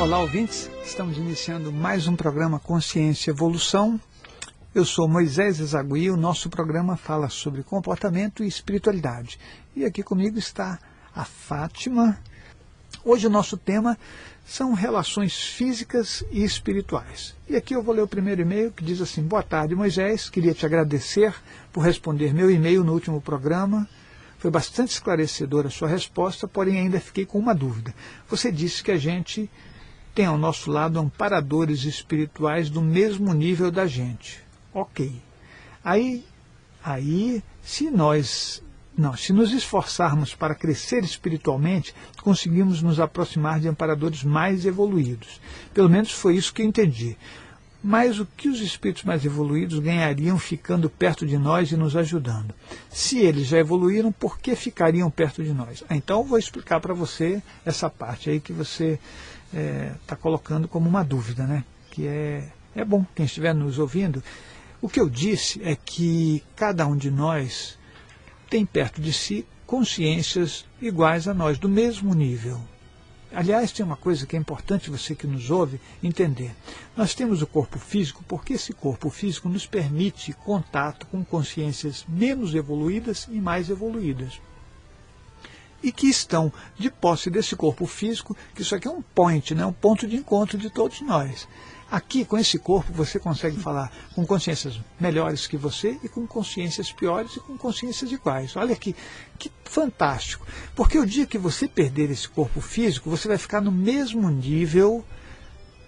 Olá, 0.00 0.20
ouvintes. 0.20 0.70
Estamos 0.84 1.16
iniciando 1.16 1.72
mais 1.72 2.06
um 2.06 2.14
programa 2.14 2.60
Consciência 2.60 3.30
e 3.30 3.34
Evolução. 3.34 4.00
Eu 4.72 4.84
sou 4.84 5.08
Moisés 5.08 5.58
Ezagui. 5.58 6.08
O 6.08 6.16
nosso 6.16 6.48
programa 6.48 6.96
fala 6.96 7.28
sobre 7.28 7.64
comportamento 7.64 8.44
e 8.44 8.46
espiritualidade. 8.46 9.40
E 9.74 9.84
aqui 9.84 10.04
comigo 10.04 10.38
está 10.38 10.78
a 11.12 11.24
Fátima. 11.24 12.16
Hoje 13.04 13.26
o 13.26 13.30
nosso 13.30 13.56
tema 13.56 13.98
são 14.46 14.72
relações 14.72 15.36
físicas 15.36 16.22
e 16.30 16.44
espirituais. 16.44 17.34
E 17.48 17.56
aqui 17.56 17.74
eu 17.74 17.82
vou 17.82 17.92
ler 17.92 18.02
o 18.02 18.08
primeiro 18.08 18.42
e-mail 18.42 18.70
que 18.70 18.84
diz 18.84 19.00
assim: 19.00 19.22
Boa 19.22 19.42
tarde, 19.42 19.74
Moisés. 19.74 20.30
Queria 20.30 20.54
te 20.54 20.64
agradecer 20.64 21.34
por 21.72 21.80
responder 21.80 22.32
meu 22.32 22.48
e-mail 22.48 22.84
no 22.84 22.92
último 22.92 23.20
programa. 23.20 23.88
Foi 24.38 24.48
bastante 24.48 24.92
esclarecedora 24.92 25.66
a 25.66 25.72
sua 25.72 25.88
resposta, 25.88 26.46
porém 26.46 26.78
ainda 26.78 27.00
fiquei 27.00 27.26
com 27.26 27.36
uma 27.36 27.52
dúvida. 27.52 27.92
Você 28.28 28.52
disse 28.52 28.84
que 28.84 28.92
a 28.92 28.96
gente 28.96 29.50
tem 30.18 30.26
ao 30.26 30.36
nosso 30.36 30.68
lado 30.68 30.98
amparadores 30.98 31.84
espirituais 31.84 32.68
do 32.68 32.82
mesmo 32.82 33.32
nível 33.32 33.70
da 33.70 33.86
gente. 33.86 34.40
Ok. 34.74 35.12
Aí, 35.84 36.24
aí, 36.82 37.40
se 37.62 37.88
nós 37.88 38.60
não, 38.96 39.16
se 39.16 39.32
nos 39.32 39.52
esforçarmos 39.52 40.34
para 40.34 40.56
crescer 40.56 41.04
espiritualmente, 41.04 41.94
conseguimos 42.20 42.82
nos 42.82 42.98
aproximar 42.98 43.60
de 43.60 43.68
amparadores 43.68 44.24
mais 44.24 44.66
evoluídos. 44.66 45.40
Pelo 45.72 45.88
menos 45.88 46.10
foi 46.10 46.34
isso 46.34 46.52
que 46.52 46.62
eu 46.62 46.66
entendi. 46.66 47.16
Mas 47.80 48.18
o 48.18 48.26
que 48.26 48.48
os 48.48 48.60
espíritos 48.60 49.04
mais 49.04 49.24
evoluídos 49.24 49.78
ganhariam 49.78 50.36
ficando 50.36 50.90
perto 50.90 51.24
de 51.24 51.38
nós 51.38 51.70
e 51.70 51.76
nos 51.76 51.94
ajudando? 51.94 52.52
Se 52.90 53.20
eles 53.20 53.46
já 53.46 53.58
evoluíram, 53.58 54.10
por 54.10 54.40
que 54.40 54.56
ficariam 54.56 55.08
perto 55.12 55.44
de 55.44 55.52
nós? 55.52 55.84
Ah, 55.88 55.94
então 55.94 56.18
eu 56.18 56.24
vou 56.24 56.38
explicar 56.40 56.80
para 56.80 56.92
você 56.92 57.40
essa 57.64 57.88
parte 57.88 58.30
aí 58.30 58.40
que 58.40 58.52
você 58.52 58.98
está 59.52 59.58
é, 59.58 59.94
tá 60.06 60.16
colocando 60.16 60.68
como 60.68 60.88
uma 60.88 61.02
dúvida, 61.02 61.46
né? 61.46 61.64
Que 61.90 62.06
é, 62.06 62.48
é 62.74 62.84
bom, 62.84 63.04
quem 63.14 63.26
estiver 63.26 63.54
nos 63.54 63.78
ouvindo. 63.78 64.22
O 64.80 64.88
que 64.88 65.00
eu 65.00 65.08
disse 65.08 65.60
é 65.64 65.74
que 65.74 66.42
cada 66.54 66.86
um 66.86 66.96
de 66.96 67.10
nós 67.10 67.78
tem 68.48 68.64
perto 68.64 69.00
de 69.00 69.12
si 69.12 69.46
consciências 69.66 70.64
iguais 70.80 71.28
a 71.28 71.34
nós, 71.34 71.58
do 71.58 71.68
mesmo 71.68 72.14
nível. 72.14 72.60
Aliás, 73.30 73.72
tem 73.72 73.84
uma 73.84 73.96
coisa 73.96 74.26
que 74.26 74.34
é 74.34 74.38
importante 74.38 74.88
você 74.88 75.14
que 75.14 75.26
nos 75.26 75.50
ouve 75.50 75.78
entender. 76.02 76.52
Nós 76.96 77.14
temos 77.14 77.42
o 77.42 77.46
corpo 77.46 77.78
físico 77.78 78.24
porque 78.26 78.54
esse 78.54 78.72
corpo 78.72 79.10
físico 79.10 79.48
nos 79.48 79.66
permite 79.66 80.32
contato 80.32 81.06
com 81.06 81.22
consciências 81.22 82.06
menos 82.08 82.54
evoluídas 82.54 83.28
e 83.30 83.38
mais 83.38 83.68
evoluídas. 83.68 84.40
E 85.82 85.92
que 85.92 86.08
estão 86.08 86.52
de 86.76 86.90
posse 86.90 87.30
desse 87.30 87.54
corpo 87.54 87.86
físico, 87.86 88.36
que 88.54 88.62
isso 88.62 88.74
aqui 88.74 88.88
é 88.88 88.90
um 88.90 89.02
point, 89.02 89.54
né, 89.54 89.64
um 89.64 89.72
ponto 89.72 90.06
de 90.06 90.16
encontro 90.16 90.58
de 90.58 90.70
todos 90.70 91.00
nós. 91.02 91.46
Aqui, 91.90 92.22
com 92.24 92.36
esse 92.36 92.58
corpo, 92.58 92.92
você 92.92 93.18
consegue 93.18 93.56
falar 93.58 93.90
com 94.14 94.26
consciências 94.26 94.78
melhores 95.00 95.46
que 95.46 95.56
você 95.56 95.98
e 96.02 96.08
com 96.08 96.26
consciências 96.26 96.92
piores 96.92 97.36
e 97.36 97.40
com 97.40 97.56
consciências 97.56 98.12
iguais. 98.12 98.54
Olha 98.56 98.76
que, 98.76 98.94
que 99.38 99.50
fantástico. 99.64 100.46
Porque 100.74 100.98
o 100.98 101.06
dia 101.06 101.24
que 101.24 101.38
você 101.38 101.66
perder 101.66 102.10
esse 102.10 102.28
corpo 102.28 102.60
físico, 102.60 103.08
você 103.08 103.26
vai 103.26 103.38
ficar 103.38 103.62
no 103.62 103.72
mesmo 103.72 104.28
nível 104.28 105.02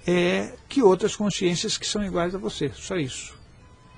é, 0.07 0.55
que 0.71 0.83
outras 0.83 1.15
consciências 1.15 1.77
que 1.77 1.87
são 1.87 2.03
iguais 2.03 2.35
a 2.35 2.39
você. 2.39 2.71
Só 2.75 2.97
isso. 2.97 3.35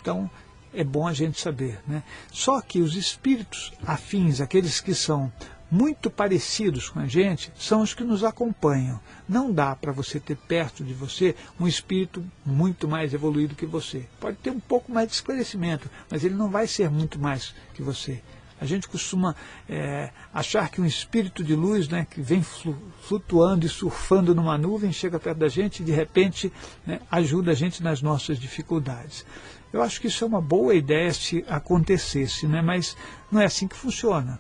Então, 0.01 0.29
é 0.75 0.83
bom 0.83 1.07
a 1.07 1.13
gente 1.13 1.41
saber. 1.41 1.79
Né? 1.87 2.03
Só 2.33 2.61
que 2.61 2.81
os 2.81 2.97
espíritos 2.97 3.73
afins, 3.87 4.41
aqueles 4.41 4.81
que 4.81 4.95
são 4.95 5.33
muito 5.73 6.11
parecidos 6.11 6.91
com 6.91 7.01
a 7.01 7.07
gente 7.07 7.51
são 7.57 7.81
os 7.81 7.95
que 7.95 8.05
nos 8.05 8.23
acompanham. 8.23 9.01
Não 9.27 9.51
dá 9.51 9.75
para 9.75 9.91
você 9.91 10.21
ter 10.21 10.37
perto 10.37 10.85
de 10.85 10.93
você 10.93 11.35
um 11.59 11.67
espírito 11.67 12.23
muito 12.45 12.87
mais 12.87 13.15
evoluído 13.15 13.55
que 13.55 13.65
você. 13.65 14.07
Pode 14.21 14.37
ter 14.37 14.51
um 14.51 14.61
pouco 14.61 14.93
mais 14.93 15.09
de 15.09 15.15
esclarecimento, 15.15 15.89
mas 16.11 16.25
ele 16.25 16.35
não 16.35 16.51
vai 16.51 16.67
ser 16.67 16.91
muito 16.91 17.19
mais 17.19 17.55
que 17.73 17.83
você. 17.83 18.21
A 18.61 18.67
gente 18.67 18.87
costuma 18.87 19.35
é, 19.67 20.11
achar 20.33 20.69
que 20.69 20.79
um 20.79 20.85
espírito 20.85 21.43
de 21.43 21.55
luz, 21.55 21.89
né, 21.89 22.07
que 22.09 22.21
vem 22.21 22.43
flutuando 22.43 23.65
e 23.65 23.69
surfando 23.69 24.35
numa 24.35 24.59
nuvem, 24.59 24.93
chega 24.93 25.19
perto 25.19 25.39
da 25.39 25.49
gente 25.49 25.81
e 25.81 25.87
de 25.87 25.93
repente 25.93 26.53
né, 26.87 27.01
ajuda 27.11 27.53
a 27.53 27.55
gente 27.55 27.83
nas 27.83 28.03
nossas 28.03 28.39
dificuldades. 28.39 29.25
Eu 29.73 29.81
acho 29.81 29.99
que 29.99 30.09
isso 30.09 30.23
é 30.23 30.27
uma 30.27 30.43
boa 30.43 30.75
ideia 30.75 31.15
se 31.15 31.43
acontecesse, 31.49 32.47
né, 32.47 32.61
mas 32.61 32.95
não 33.31 33.41
é 33.41 33.47
assim 33.47 33.67
que 33.67 33.75
funciona. 33.75 34.39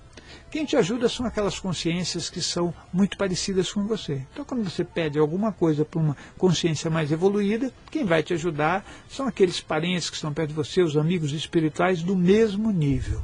Quem 0.52 0.66
te 0.66 0.76
ajuda 0.76 1.08
são 1.08 1.24
aquelas 1.24 1.58
consciências 1.58 2.28
que 2.28 2.42
são 2.42 2.74
muito 2.92 3.16
parecidas 3.16 3.72
com 3.72 3.86
você. 3.86 4.20
Então, 4.30 4.44
quando 4.44 4.62
você 4.62 4.84
pede 4.84 5.18
alguma 5.18 5.50
coisa 5.50 5.82
para 5.82 5.98
uma 5.98 6.14
consciência 6.36 6.90
mais 6.90 7.10
evoluída, 7.10 7.72
quem 7.90 8.04
vai 8.04 8.22
te 8.22 8.34
ajudar 8.34 8.84
são 9.08 9.26
aqueles 9.26 9.62
parentes 9.62 10.10
que 10.10 10.16
estão 10.16 10.30
perto 10.30 10.50
de 10.50 10.54
você, 10.54 10.82
os 10.82 10.94
amigos 10.94 11.32
espirituais 11.32 12.02
do 12.02 12.14
mesmo 12.14 12.70
nível. 12.70 13.22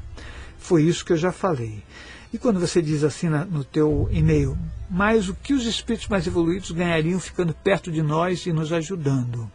Foi 0.56 0.82
isso 0.84 1.04
que 1.04 1.12
eu 1.12 1.18
já 1.18 1.30
falei. 1.30 1.84
E 2.32 2.38
quando 2.38 2.58
você 2.58 2.80
diz 2.80 3.04
assim 3.04 3.28
na, 3.28 3.44
no 3.44 3.62
teu 3.62 4.08
e-mail, 4.10 4.56
mas 4.88 5.28
o 5.28 5.34
que 5.34 5.52
os 5.52 5.66
espíritos 5.66 6.08
mais 6.08 6.26
evoluídos 6.26 6.70
ganhariam 6.70 7.20
ficando 7.20 7.52
perto 7.52 7.92
de 7.92 8.00
nós 8.00 8.46
e 8.46 8.54
nos 8.54 8.72
ajudando? 8.72 9.52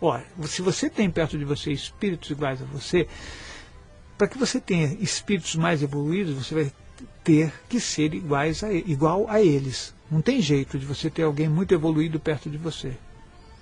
Ora, 0.00 0.24
se 0.44 0.62
você 0.62 0.88
tem 0.88 1.10
perto 1.10 1.36
de 1.36 1.44
você 1.44 1.72
espíritos 1.72 2.30
iguais 2.30 2.62
a 2.62 2.64
você, 2.66 3.08
para 4.16 4.28
que 4.28 4.38
você 4.38 4.60
tenha 4.60 4.96
espíritos 5.00 5.56
mais 5.56 5.82
evoluídos, 5.82 6.34
você 6.34 6.54
vai 6.54 6.72
ter 7.22 7.52
que 7.68 7.80
ser 7.80 8.14
iguais 8.14 8.62
a, 8.62 8.72
igual 8.72 9.26
a 9.28 9.40
eles. 9.40 9.94
Não 10.10 10.20
tem 10.20 10.40
jeito 10.40 10.78
de 10.78 10.84
você 10.84 11.08
ter 11.08 11.22
alguém 11.22 11.48
muito 11.48 11.72
evoluído 11.72 12.18
perto 12.18 12.50
de 12.50 12.58
você. 12.58 12.96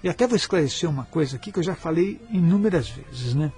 E 0.02 0.08
até 0.08 0.26
vou 0.26 0.36
esclarecer 0.36 0.88
uma 0.88 1.04
coisa 1.04 1.36
aqui 1.36 1.50
que 1.50 1.58
eu 1.58 1.62
já 1.62 1.74
falei 1.74 2.20
inúmeras 2.30 2.88
vezes, 2.88 3.34
né? 3.34 3.52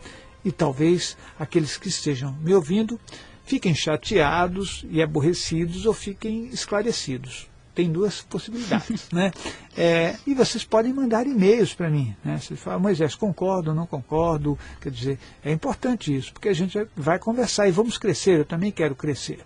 E 0.45 0.51
talvez 0.51 1.17
aqueles 1.39 1.77
que 1.77 1.89
estejam 1.89 2.33
me 2.43 2.55
ouvindo 2.55 2.99
fiquem 3.45 3.75
chateados 3.75 4.85
e 4.91 5.03
aborrecidos 5.03 5.85
ou 5.85 5.93
fiquem 5.93 6.47
esclarecidos. 6.47 7.49
Tem 7.75 7.91
duas 7.91 8.23
possibilidades, 8.23 9.11
né? 9.13 9.33
É, 9.77 10.17
e 10.27 10.35
vocês 10.35 10.65
podem 10.65 10.93
mandar 10.93 11.27
e-mails 11.27 11.75
para 11.75 11.91
mim, 11.91 12.17
né? 12.25 12.39
Vocês 12.39 12.59
falam, 12.59 12.81
Moisés, 12.81 13.15
concordo, 13.15 13.75
não 13.75 13.87
concordo, 13.87 14.59
quer 14.81 14.91
dizer, 14.91 15.19
é 15.45 15.53
importante 15.53 16.15
isso, 16.15 16.33
porque 16.33 16.49
a 16.49 16.55
gente 16.55 16.79
vai 16.97 17.19
conversar 17.19 17.69
e 17.69 17.71
vamos 17.71 17.99
crescer, 17.99 18.41
eu 18.41 18.45
também 18.45 18.73
quero 18.73 18.95
crescer. 18.95 19.41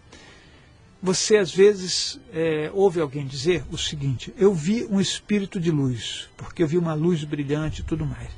Você 1.04 1.37
às 1.37 1.54
vezes 1.54 2.19
é, 2.32 2.70
ouve 2.72 2.98
alguém 2.98 3.26
dizer 3.26 3.62
o 3.70 3.76
seguinte: 3.76 4.32
eu 4.38 4.54
vi 4.54 4.87
um 4.87 4.98
espírito 4.98 5.60
de 5.60 5.70
luz, 5.70 6.31
porque 6.34 6.62
eu 6.62 6.66
vi 6.66 6.78
uma 6.78 6.94
luz 6.94 7.22
brilhante 7.25 7.82
e 7.82 7.84
tudo 7.84 8.06
mais. 8.06 8.31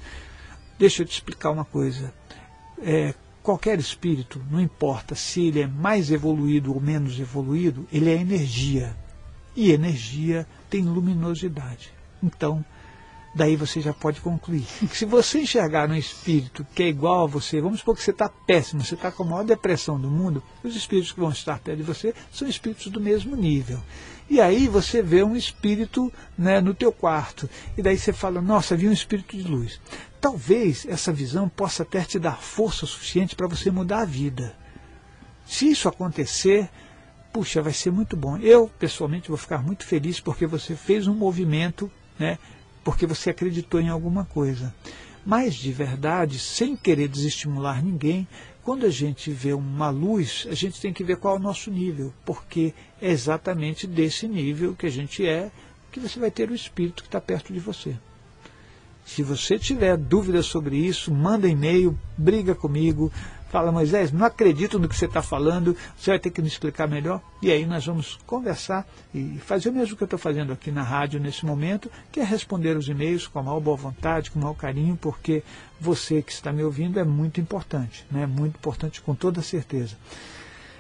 Deixa 0.77 1.03
eu 1.03 1.07
te 1.07 1.13
explicar 1.13 1.53
uma 1.53 1.65
coisa. 1.65 2.13
É, 2.83 3.15
qualquer 3.41 3.79
espírito, 3.79 4.45
não 4.51 4.61
importa 4.61 5.15
se 5.15 5.47
ele 5.47 5.61
é 5.61 5.67
mais 5.69 6.11
evoluído 6.11 6.75
ou 6.75 6.81
menos 6.81 7.21
evoluído, 7.21 7.87
ele 7.93 8.11
é 8.11 8.21
energia. 8.21 8.97
E 9.55 9.71
energia 9.71 10.45
tem 10.69 10.83
luminosidade. 10.83 11.93
Então, 12.21 12.65
daí 13.37 13.55
você 13.55 13.81
já 13.81 13.93
pode 13.93 14.21
concluir. 14.21 14.65
Se 14.93 15.05
você 15.05 15.41
enxergar 15.41 15.89
um 15.91 15.95
espírito 15.95 16.67
que 16.75 16.83
é 16.83 16.89
igual 16.89 17.25
a 17.25 17.27
você, 17.27 17.61
vamos 17.61 17.81
supor 17.81 17.95
que 17.95 18.03
você 18.03 18.11
está 18.11 18.29
péssimo, 18.29 18.83
você 18.83 18.95
está 18.95 19.13
com 19.13 19.23
a 19.23 19.27
maior 19.27 19.45
depressão 19.45 20.01
do 20.01 20.11
mundo, 20.11 20.43
os 20.65 20.75
espíritos 20.75 21.13
que 21.13 21.21
vão 21.21 21.31
estar 21.31 21.59
perto 21.59 21.77
de 21.77 21.83
você 21.83 22.15
são 22.33 22.49
espíritos 22.49 22.87
do 22.89 23.01
mesmo 23.01 23.37
nível. 23.37 23.79
E 24.29 24.41
aí 24.41 24.67
você 24.67 25.03
vê 25.03 25.23
um 25.23 25.37
espírito 25.37 26.13
né, 26.37 26.61
no 26.61 26.75
teu 26.75 26.91
quarto. 26.91 27.49
E 27.77 27.83
daí 27.83 27.97
você 27.97 28.13
fala, 28.13 28.41
nossa, 28.41 28.75
vi 28.75 28.89
um 28.89 28.93
espírito 28.93 29.37
de 29.37 29.47
luz. 29.47 29.81
Talvez 30.21 30.85
essa 30.89 31.13
visão 31.13 31.49
possa 31.49 31.85
até 31.85 32.03
te 32.03 32.19
dar 32.19 32.41
força 32.41 32.87
suficiente 32.87 33.37
para 33.37 33.47
você 33.47 33.71
mudar 33.71 34.01
a 34.01 34.05
vida. 34.05 34.57
Se 35.47 35.71
isso 35.71 35.89
acontecer, 35.89 36.69
puxa, 37.33 37.63
vai 37.63 37.73
ser 37.73 37.93
muito 37.93 38.17
bom. 38.17 38.37
Eu, 38.39 38.69
pessoalmente, 38.79 39.29
vou 39.29 39.37
ficar 39.37 39.63
muito 39.63 39.85
feliz 39.87 40.19
porque 40.19 40.47
você 40.47 40.75
fez 40.75 41.07
um 41.07 41.15
movimento 41.15 41.89
né, 42.19 42.39
porque 42.87 43.05
você 43.05 43.31
acreditou 43.31 43.81
em 43.81 43.89
alguma 43.89 44.25
coisa. 44.25 44.73
Mas, 45.25 45.57
de 45.57 45.73
verdade, 45.73 46.39
sem 46.39 46.77
querer 46.77 47.09
desestimular 47.09 47.85
ninguém, 47.85 48.29
quando 48.63 48.87
a 48.87 48.91
gente 48.91 49.29
vê 49.29 49.53
uma 49.53 49.91
luz, 49.91 50.47
a 50.49 50.55
gente 50.55 50.81
tem 50.81 50.93
que 50.93 51.03
ver 51.03 51.17
qual 51.17 51.35
é 51.35 51.39
o 51.41 51.43
nosso 51.43 51.69
nível, 51.69 52.15
porque 52.25 52.73
é 53.03 53.11
exatamente 53.11 53.89
desse 53.89 54.29
nível 54.29 54.77
que 54.77 54.87
a 54.87 54.89
gente 54.89 55.27
é 55.27 55.51
que 55.91 55.99
você 55.99 56.21
vai 56.21 56.31
ter 56.31 56.49
o 56.49 56.55
espírito 56.55 57.03
que 57.03 57.09
está 57.09 57.21
perto 57.21 57.53
de 57.53 57.59
você. 57.59 57.97
Se 59.07 59.23
você 59.23 59.57
tiver 59.57 59.97
dúvidas 59.97 60.47
sobre 60.47 60.77
isso, 60.77 61.15
manda 61.15 61.49
e-mail, 61.49 61.97
briga 62.19 62.57
comigo, 62.57 63.11
fala, 63.49 63.71
Moisés, 63.71 64.11
não 64.11 64.27
acredito 64.27 64.81
no 64.81 64.89
que 64.89 64.97
você 64.97 65.05
está 65.07 65.23
falando, 65.23 65.77
você 65.97 66.11
vai 66.11 66.19
ter 66.19 66.31
que 66.31 66.43
me 66.43 66.49
explicar 66.49 66.89
melhor. 66.89 67.23
E 67.41 67.53
aí 67.53 67.65
nós 67.65 67.87
vamos 67.87 68.19
conversar 68.27 68.85
e 69.15 69.39
fazer 69.39 69.69
o 69.69 69.73
mesmo 69.73 69.97
que 69.97 70.03
eu 70.03 70.07
estou 70.07 70.19
fazendo 70.19 70.53
aqui 70.53 70.73
na 70.73 70.83
rádio 70.83 71.21
nesse 71.21 71.47
momento, 71.47 71.89
que 72.11 72.19
é 72.19 72.25
responder 72.25 72.77
os 72.77 72.89
e-mails 72.89 73.29
com 73.29 73.39
a 73.39 73.43
maior 73.45 73.61
boa 73.61 73.77
vontade, 73.77 74.33
com 74.33 74.41
o 74.41 74.43
maior 74.43 74.55
carinho, 74.55 74.99
porque 75.01 75.45
você 75.81 76.21
que 76.21 76.33
está 76.33 76.53
me 76.53 76.65
ouvindo 76.65 76.99
é 76.99 77.05
muito 77.05 77.41
importante, 77.41 78.05
né? 78.11 78.27
muito 78.27 78.57
importante 78.57 79.01
com 79.01 79.15
toda 79.15 79.41
certeza. 79.41 79.97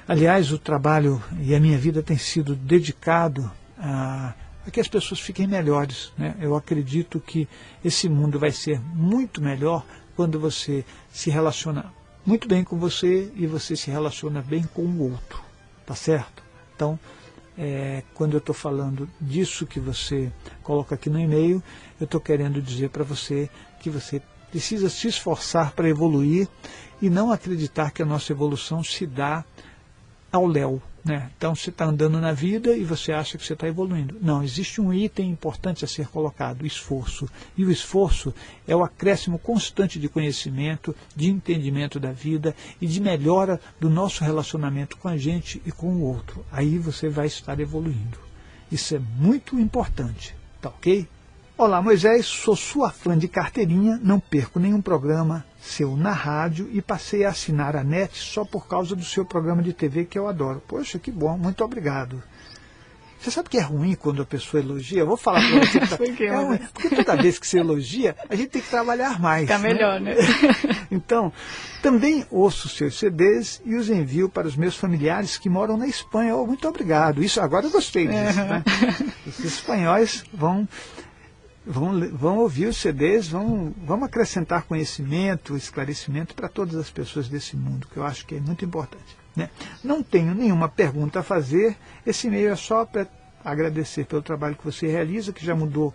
Aliás, 0.09 0.51
o 0.51 0.59
trabalho 0.59 1.23
e 1.41 1.55
a 1.55 1.61
minha 1.61 1.79
vida 1.79 2.03
tem 2.03 2.19
sido 2.19 2.57
dedicado 2.57 3.49
a 3.79 4.35
a 4.67 4.71
que 4.71 4.81
as 4.81 4.89
pessoas 4.89 5.21
fiquem 5.21 5.47
melhores. 5.47 6.13
Né? 6.19 6.35
Eu 6.41 6.57
acredito 6.57 7.21
que 7.21 7.49
esse 7.85 8.09
mundo 8.09 8.39
vai 8.39 8.51
ser 8.51 8.81
muito 8.81 9.41
melhor 9.41 9.85
quando 10.17 10.41
você 10.41 10.85
se 11.11 11.31
relaciona 11.31 11.93
muito 12.25 12.49
bem 12.49 12.65
com 12.65 12.77
você 12.77 13.31
e 13.37 13.47
você 13.47 13.77
se 13.77 13.91
relaciona 13.91 14.43
bem 14.43 14.65
com 14.75 14.83
o 14.83 15.13
outro. 15.13 15.41
Tá 15.85 15.95
certo? 15.95 16.43
Então, 16.75 16.99
é, 17.57 18.03
quando 18.13 18.33
eu 18.33 18.39
estou 18.39 18.55
falando 18.55 19.09
disso 19.21 19.65
que 19.65 19.79
você 19.79 20.33
coloca 20.65 20.97
aqui 20.97 21.09
no 21.09 21.21
e-mail, 21.21 21.63
eu 22.01 22.05
estou 22.05 22.21
querendo 22.21 22.61
dizer 22.61 22.91
para 22.91 23.05
você 23.05 23.49
que 23.81 23.89
você 23.89 24.21
precisa 24.51 24.89
se 24.91 25.07
esforçar 25.07 25.73
para 25.73 25.89
evoluir 25.89 26.49
e 27.01 27.09
não 27.09 27.31
acreditar 27.31 27.93
que 27.93 28.03
a 28.03 28.07
nossa 28.07 28.33
evolução 28.33 28.83
se 28.83 29.07
dá 29.07 29.45
ao 30.33 30.47
léu. 30.47 30.83
Né? 31.07 31.31
Então 31.39 31.55
você 31.55 31.71
está 31.71 31.85
andando 31.85 32.21
na 32.21 32.33
vida 32.33 32.77
e 32.77 32.83
você 32.83 33.13
acha 33.13 33.39
que 33.39 33.47
você 33.47 33.53
está 33.53 33.69
evoluindo. 33.69 34.19
Não, 34.21 34.43
existe 34.43 34.81
um 34.81 34.93
item 34.93 35.31
importante 35.31 35.85
a 35.85 35.89
ser 35.89 36.09
colocado, 36.09 36.67
esforço. 36.67 37.29
E 37.57 37.65
o 37.65 37.71
esforço 37.71 38.35
é 38.67 38.75
o 38.75 38.83
acréscimo 38.83 39.39
constante 39.39 40.01
de 40.01 40.09
conhecimento, 40.09 40.97
de 41.15 41.29
entendimento 41.29 42.01
da 42.01 42.11
vida 42.11 42.57
e 42.81 42.89
de 42.89 43.01
melhora 43.01 43.61
do 43.79 43.89
nosso 43.89 44.25
relacionamento 44.25 44.97
com 44.97 45.07
a 45.07 45.17
gente 45.17 45.63
e 45.65 45.71
com 45.71 45.95
o 45.95 46.03
outro. 46.03 46.45
Aí 46.51 46.77
você 46.77 47.09
vai 47.09 47.29
estar 47.29 47.61
evoluindo. 47.61 48.19
Isso 48.71 48.97
é 48.97 48.99
muito 48.99 49.57
importante, 49.61 50.35
tá 50.61 50.71
ok? 50.71 51.07
Olá 51.57 51.81
Moisés, 51.81 52.27
sou 52.27 52.57
sua 52.57 52.91
fã 52.91 53.17
de 53.17 53.29
carteirinha, 53.29 53.99
não 54.03 54.19
perco 54.19 54.59
nenhum 54.59 54.83
programa 54.83 55.45
seu 55.67 55.97
na 55.97 56.13
rádio 56.13 56.69
e 56.73 56.81
passei 56.81 57.25
a 57.25 57.31
assinar 57.31 57.77
a 57.77 57.83
NET 57.83 58.17
só 58.17 58.45
por 58.45 58.67
causa 58.67 58.95
do 58.95 59.05
seu 59.05 59.25
programa 59.25 59.63
de 59.63 59.73
TV 59.73 60.05
que 60.05 60.19
eu 60.19 60.29
adoro. 60.29 60.63
Poxa, 60.67 60.99
que 60.99 61.11
bom, 61.11 61.37
muito 61.37 61.65
obrigado. 61.65 62.23
Você 63.19 63.31
sabe 63.31 63.49
que 63.49 63.59
é 63.59 63.63
ruim 63.63 63.95
quando 63.95 64.23
a 64.23 64.27
pessoa 64.27 64.63
elogia? 64.63 65.01
Eu 65.01 65.07
vou 65.07 65.17
falar 65.17 65.41
para 65.41 65.61
você. 65.61 65.81
Tá... 65.81 65.99
é 66.23 66.37
ruim, 66.37 66.59
porque 66.73 66.95
toda 66.95 67.17
vez 67.17 67.39
que 67.39 67.47
você 67.47 67.59
elogia, 67.59 68.15
a 68.29 68.37
gente 68.37 68.51
tem 68.51 68.63
que 68.63 68.69
trabalhar 68.69 69.19
mais. 69.19 69.43
Fica 69.43 69.59
né? 69.59 69.69
melhor, 69.69 70.01
né? 70.01 70.15
então, 70.91 71.33
também 71.83 72.25
ouço 72.31 72.69
seus 72.69 72.99
CDs 72.99 73.61
e 73.65 73.75
os 73.75 73.89
envio 73.91 74.29
para 74.29 74.47
os 74.47 74.55
meus 74.55 74.77
familiares 74.77 75.39
que 75.39 75.49
moram 75.49 75.77
na 75.77 75.89
Espanha. 75.89 76.37
Oh, 76.37 76.47
muito 76.47 76.69
obrigado. 76.69 77.25
Isso 77.25 77.41
agora 77.41 77.67
eu 77.67 77.71
gostei 77.71 78.07
disso. 78.07 78.41
Uhum. 78.41 78.49
Né? 78.49 78.65
Os 79.27 79.41
espanhóis 79.41 80.25
vão 80.33 80.69
vão, 81.67 82.09
vão 82.11 82.39
ouvir 82.39 82.67
os 82.67 82.77
CDs, 82.77 83.29
vão, 83.29 83.75
vão 83.85 84.05
acrescentar 84.05 84.63
conhecimento, 84.63 85.57
esclarecimento 85.57 86.35
para 86.35 86.49
todas 86.49 86.77
as 86.77 86.91
pessoas 86.91 87.29
desse 87.29 87.57
mundo, 87.57 87.89
que 87.93 87.97
eu 87.97 88.05
acho 88.05 88.25
que 88.25 88.37
é 88.37 88.41
muito 88.41 88.65
importante. 88.65 89.17
Né? 89.35 89.51
Não 89.83 90.03
tenho 90.03 90.35
nenhuma 90.35 90.69
pergunta 90.69 91.21
a 91.21 91.23
fazer, 91.23 91.77
esse 92.07 92.29
e-mail 92.29 92.53
é 92.53 92.57
só 92.57 92.87
para 92.87 93.07
agradecer 93.45 94.07
pelo 94.07 94.23
trabalho 94.23 94.57
que 94.57 94.65
você 94.65 94.87
realiza, 94.87 95.33
que 95.33 95.45
já 95.45 95.55
mudou 95.55 95.93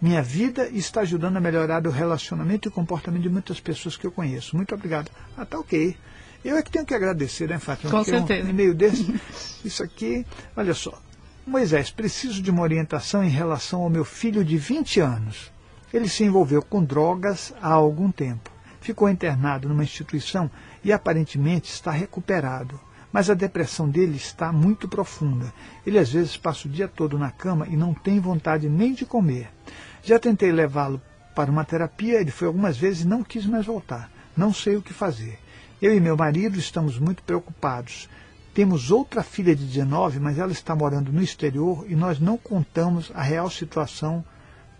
minha 0.00 0.22
vida 0.22 0.68
e 0.68 0.78
está 0.78 1.02
ajudando 1.02 1.36
a 1.36 1.40
melhorar 1.40 1.86
o 1.86 1.90
relacionamento 1.90 2.66
e 2.66 2.70
o 2.70 2.72
comportamento 2.72 3.22
de 3.22 3.28
muitas 3.28 3.60
pessoas 3.60 3.96
que 3.96 4.06
eu 4.06 4.10
conheço. 4.10 4.56
Muito 4.56 4.74
obrigado. 4.74 5.10
Ah, 5.36 5.44
tá 5.44 5.58
ok. 5.58 5.94
Eu 6.42 6.56
é 6.56 6.62
que 6.62 6.70
tenho 6.70 6.86
que 6.86 6.94
agradecer, 6.94 7.48
né, 7.48 7.58
Fátima? 7.58 7.90
Com 7.90 8.02
certeza. 8.02 8.46
Um 8.46 8.50
e-mail 8.50 8.74
desse, 8.74 9.20
isso 9.62 9.82
aqui, 9.82 10.26
olha 10.56 10.72
só, 10.72 10.98
Moisés, 11.46 11.90
preciso 11.90 12.42
de 12.42 12.50
uma 12.50 12.62
orientação 12.62 13.24
em 13.24 13.28
relação 13.28 13.82
ao 13.82 13.90
meu 13.90 14.04
filho 14.04 14.44
de 14.44 14.58
20 14.58 15.00
anos. 15.00 15.50
Ele 15.92 16.08
se 16.08 16.22
envolveu 16.22 16.62
com 16.62 16.84
drogas 16.84 17.52
há 17.60 17.72
algum 17.72 18.12
tempo. 18.12 18.50
Ficou 18.80 19.08
internado 19.08 19.68
numa 19.68 19.82
instituição 19.82 20.50
e 20.84 20.92
aparentemente 20.92 21.70
está 21.70 21.90
recuperado. 21.90 22.78
Mas 23.10 23.28
a 23.28 23.34
depressão 23.34 23.88
dele 23.88 24.16
está 24.16 24.52
muito 24.52 24.86
profunda. 24.86 25.52
Ele 25.84 25.98
às 25.98 26.12
vezes 26.12 26.36
passa 26.36 26.68
o 26.68 26.70
dia 26.70 26.86
todo 26.86 27.18
na 27.18 27.30
cama 27.30 27.66
e 27.68 27.76
não 27.76 27.92
tem 27.92 28.20
vontade 28.20 28.68
nem 28.68 28.92
de 28.92 29.04
comer. 29.04 29.50
Já 30.02 30.18
tentei 30.18 30.52
levá-lo 30.52 31.00
para 31.34 31.50
uma 31.50 31.64
terapia, 31.64 32.20
ele 32.20 32.30
foi 32.30 32.46
algumas 32.46 32.76
vezes 32.76 33.02
e 33.02 33.08
não 33.08 33.24
quis 33.24 33.46
mais 33.46 33.66
voltar. 33.66 34.10
Não 34.36 34.52
sei 34.52 34.76
o 34.76 34.82
que 34.82 34.92
fazer. 34.92 35.38
Eu 35.82 35.94
e 35.94 36.00
meu 36.00 36.16
marido 36.16 36.58
estamos 36.58 36.98
muito 36.98 37.22
preocupados. 37.22 38.08
Temos 38.52 38.90
outra 38.90 39.22
filha 39.22 39.54
de 39.54 39.64
19, 39.64 40.18
mas 40.18 40.38
ela 40.38 40.52
está 40.52 40.74
morando 40.74 41.12
no 41.12 41.22
exterior 41.22 41.84
e 41.88 41.94
nós 41.94 42.18
não 42.18 42.36
contamos 42.36 43.12
a 43.14 43.22
real 43.22 43.48
situação 43.48 44.24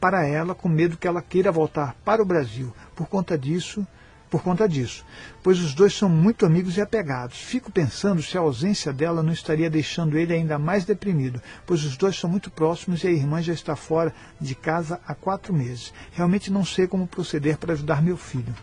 para 0.01 0.27
ela, 0.27 0.55
com 0.55 0.69
medo 0.69 0.97
que 0.97 1.07
ela 1.07 1.23
queira 1.23 1.53
voltar 1.53 1.95
para 2.05 2.23
o 2.23 2.25
Brasil. 2.25 2.75
Por 2.97 3.07
conta 3.07 3.39
disso, 3.39 3.87
por 4.31 4.43
conta 4.43 4.69
disso, 4.69 5.05
pois 5.43 5.59
os 5.59 5.75
dois 5.75 5.93
são 5.93 6.09
muito 6.09 6.47
amigos 6.47 6.77
e 6.77 6.81
apegados. 6.81 7.39
Fico 7.39 7.71
pensando 7.71 8.23
se 8.23 8.39
a 8.39 8.41
ausência 8.41 8.93
dela 8.93 9.23
não 9.23 9.33
estaria 9.33 9.69
deixando 9.69 10.17
ele 10.17 10.33
ainda 10.33 10.59
mais 10.59 10.85
deprimido, 10.85 11.43
pois 11.67 11.85
os 11.85 11.97
dois 11.97 12.17
são 12.17 12.31
muito 12.31 12.51
próximos 12.51 13.03
e 13.03 13.09
a 13.09 13.13
irmã 13.13 13.43
já 13.43 13.53
está 13.53 13.75
fora 13.75 14.15
de 14.41 14.55
casa 14.55 15.01
há 15.07 15.15
quatro 15.15 15.53
meses. 15.53 15.93
Realmente 16.13 16.51
não 16.51 16.65
sei 16.65 16.87
como 16.87 17.07
proceder 17.07 17.59
para 17.59 17.73
ajudar 17.73 18.03
meu 18.03 18.17
filho. 18.17 18.55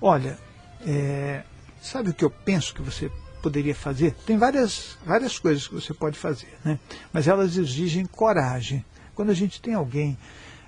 Olha, 0.00 0.38
é, 0.86 1.42
sabe 1.80 2.10
o 2.10 2.14
que 2.14 2.24
eu 2.24 2.30
penso 2.30 2.74
que 2.74 2.82
você 2.82 3.10
poderia 3.42 3.74
fazer? 3.74 4.14
Tem 4.26 4.36
várias, 4.36 4.98
várias 5.04 5.38
coisas 5.38 5.66
que 5.66 5.74
você 5.74 5.94
pode 5.94 6.18
fazer, 6.18 6.52
né? 6.64 6.78
mas 7.12 7.28
elas 7.28 7.56
exigem 7.56 8.06
coragem. 8.06 8.84
Quando 9.14 9.30
a 9.30 9.34
gente 9.34 9.60
tem 9.60 9.74
alguém 9.74 10.16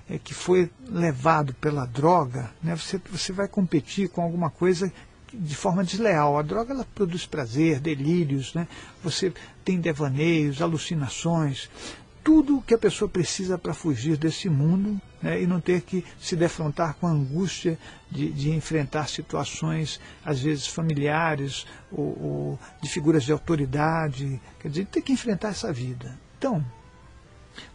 é, 0.09 0.17
que 0.17 0.33
foi 0.33 0.69
levado 0.87 1.53
pela 1.55 1.85
droga, 1.85 2.51
né, 2.61 2.75
você, 2.75 2.99
você 3.11 3.31
vai 3.31 3.47
competir 3.47 4.09
com 4.09 4.21
alguma 4.21 4.49
coisa 4.49 4.91
de 5.33 5.55
forma 5.55 5.83
desleal. 5.83 6.37
A 6.37 6.41
droga 6.41 6.73
ela 6.73 6.85
produz 6.95 7.25
prazer, 7.25 7.79
delírios, 7.79 8.53
né? 8.53 8.67
você 9.03 9.33
tem 9.63 9.79
devaneios, 9.79 10.61
alucinações 10.61 11.69
tudo 12.23 12.61
que 12.61 12.73
a 12.73 12.77
pessoa 12.77 13.09
precisa 13.09 13.57
para 13.57 13.73
fugir 13.73 14.17
desse 14.17 14.49
mundo 14.49 14.99
né, 15.21 15.41
e 15.41 15.47
não 15.47 15.59
ter 15.59 15.81
que 15.81 16.05
se 16.19 16.35
defrontar 16.35 16.95
com 16.95 17.07
a 17.07 17.11
angústia 17.11 17.77
de, 18.09 18.31
de 18.31 18.51
enfrentar 18.51 19.07
situações, 19.07 19.99
às 20.23 20.39
vezes 20.41 20.67
familiares 20.67 21.65
ou, 21.91 22.05
ou, 22.05 22.59
de 22.81 22.89
figuras 22.89 23.23
de 23.23 23.31
autoridade. 23.31 24.39
Quer 24.59 24.69
dizer, 24.69 24.85
ter 24.85 25.01
que 25.01 25.13
enfrentar 25.13 25.49
essa 25.49 25.71
vida. 25.71 26.17
Então, 26.37 26.63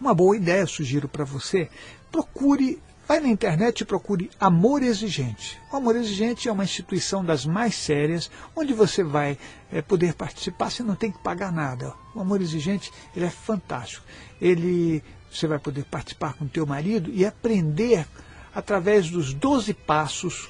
uma 0.00 0.14
boa 0.14 0.36
ideia, 0.36 0.66
sugiro 0.66 1.08
para 1.08 1.24
você, 1.24 1.68
procure 2.10 2.80
Vai 3.06 3.20
na 3.20 3.28
internet 3.28 3.80
e 3.80 3.84
procure 3.84 4.28
Amor 4.40 4.82
Exigente. 4.82 5.60
O 5.72 5.76
Amor 5.76 5.94
Exigente 5.94 6.48
é 6.48 6.52
uma 6.52 6.64
instituição 6.64 7.24
das 7.24 7.46
mais 7.46 7.76
sérias, 7.76 8.28
onde 8.54 8.74
você 8.74 9.04
vai 9.04 9.38
é, 9.70 9.80
poder 9.80 10.14
participar, 10.14 10.70
você 10.70 10.82
não 10.82 10.96
tem 10.96 11.12
que 11.12 11.18
pagar 11.18 11.52
nada. 11.52 11.94
O 12.16 12.20
Amor 12.20 12.42
Exigente 12.42 12.92
ele 13.14 13.24
é 13.24 13.30
fantástico. 13.30 14.04
Ele, 14.40 15.04
você 15.30 15.46
vai 15.46 15.60
poder 15.60 15.84
participar 15.84 16.34
com 16.34 16.46
o 16.46 16.48
teu 16.48 16.66
marido 16.66 17.08
e 17.12 17.24
aprender 17.24 18.04
através 18.52 19.08
dos 19.08 19.32
12 19.32 19.72
passos 19.72 20.48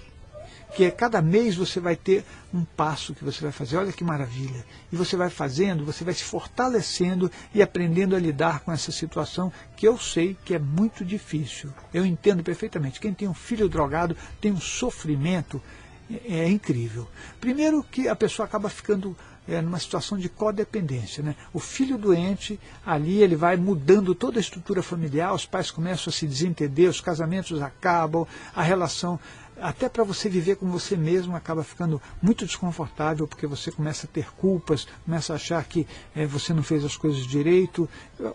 que 0.76 0.84
é 0.84 0.90
cada 0.90 1.22
mês 1.22 1.56
você 1.56 1.80
vai 1.80 1.96
ter 1.96 2.22
um 2.52 2.62
passo 2.62 3.14
que 3.14 3.24
você 3.24 3.40
vai 3.40 3.50
fazer. 3.50 3.78
Olha 3.78 3.92
que 3.92 4.04
maravilha. 4.04 4.62
E 4.92 4.96
você 4.96 5.16
vai 5.16 5.30
fazendo, 5.30 5.86
você 5.86 6.04
vai 6.04 6.12
se 6.12 6.22
fortalecendo 6.22 7.30
e 7.54 7.62
aprendendo 7.62 8.14
a 8.14 8.18
lidar 8.18 8.60
com 8.60 8.70
essa 8.70 8.92
situação 8.92 9.50
que 9.74 9.88
eu 9.88 9.96
sei 9.96 10.36
que 10.44 10.54
é 10.54 10.58
muito 10.58 11.02
difícil. 11.02 11.72
Eu 11.94 12.04
entendo 12.04 12.42
perfeitamente. 12.42 13.00
Quem 13.00 13.14
tem 13.14 13.26
um 13.26 13.32
filho 13.32 13.70
drogado 13.70 14.14
tem 14.38 14.52
um 14.52 14.60
sofrimento 14.60 15.62
é, 16.10 16.40
é 16.40 16.50
incrível. 16.50 17.08
Primeiro 17.40 17.82
que 17.82 18.06
a 18.06 18.14
pessoa 18.14 18.44
acaba 18.44 18.68
ficando 18.68 19.16
é, 19.48 19.62
numa 19.62 19.78
situação 19.78 20.18
de 20.18 20.28
codependência. 20.28 21.22
Né? 21.22 21.34
O 21.52 21.58
filho 21.58 21.96
doente, 21.96 22.58
ali 22.84 23.22
ele 23.22 23.36
vai 23.36 23.56
mudando 23.56 24.14
toda 24.14 24.38
a 24.38 24.40
estrutura 24.40 24.82
familiar, 24.82 25.32
os 25.32 25.46
pais 25.46 25.70
começam 25.70 26.10
a 26.10 26.12
se 26.12 26.26
desentender, 26.26 26.90
os 26.90 27.00
casamentos 27.00 27.62
acabam, 27.62 28.26
a 28.54 28.62
relação 28.62 29.18
até 29.60 29.88
para 29.88 30.04
você 30.04 30.28
viver 30.28 30.56
com 30.56 30.70
você 30.70 30.96
mesmo 30.96 31.34
acaba 31.34 31.64
ficando 31.64 32.00
muito 32.20 32.44
desconfortável, 32.44 33.26
porque 33.26 33.46
você 33.46 33.70
começa 33.70 34.06
a 34.06 34.10
ter 34.10 34.30
culpas, 34.32 34.86
começa 35.04 35.32
a 35.32 35.36
achar 35.36 35.64
que 35.64 35.86
é, 36.14 36.26
você 36.26 36.52
não 36.52 36.62
fez 36.62 36.84
as 36.84 36.96
coisas 36.96 37.26
direito. 37.26 37.88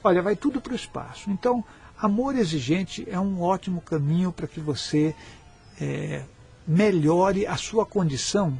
Olha, 0.03 0.21
vai 0.21 0.35
tudo 0.35 0.59
para 0.59 0.73
o 0.73 0.75
espaço. 0.75 1.29
Então, 1.29 1.63
amor 1.97 2.35
exigente 2.35 3.07
é 3.09 3.19
um 3.19 3.41
ótimo 3.41 3.81
caminho 3.81 4.31
para 4.31 4.47
que 4.47 4.59
você 4.59 5.15
é, 5.79 6.23
melhore 6.67 7.45
a 7.45 7.57
sua 7.57 7.85
condição 7.85 8.59